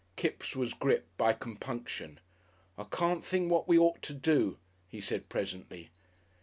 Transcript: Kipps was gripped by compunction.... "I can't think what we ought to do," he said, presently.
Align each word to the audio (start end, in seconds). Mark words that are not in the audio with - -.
Kipps 0.15 0.55
was 0.55 0.73
gripped 0.73 1.15
by 1.15 1.33
compunction.... 1.33 2.19
"I 2.75 2.85
can't 2.85 3.23
think 3.23 3.51
what 3.51 3.67
we 3.67 3.77
ought 3.77 4.01
to 4.01 4.15
do," 4.15 4.57
he 4.87 4.99
said, 4.99 5.29
presently. 5.29 5.91